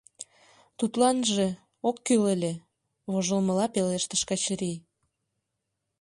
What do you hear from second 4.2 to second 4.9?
Качырий.